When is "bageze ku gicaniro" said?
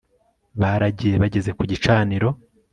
1.23-2.29